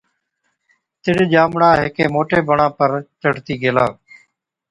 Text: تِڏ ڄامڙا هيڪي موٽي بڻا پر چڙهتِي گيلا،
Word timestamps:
تِڏ 1.01 1.17
ڄامڙا 1.31 1.69
هيڪي 1.81 2.05
موٽي 2.15 2.39
بڻا 2.47 2.67
پر 2.77 2.91
چڙهتِي 3.21 3.55
گيلا، 3.61 3.85